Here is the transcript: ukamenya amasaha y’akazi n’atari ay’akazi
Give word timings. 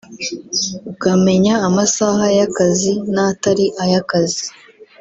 ukamenya 0.91 1.53
amasaha 1.67 2.25
y’akazi 2.37 2.93
n’atari 3.13 3.65
ay’akazi 3.83 4.45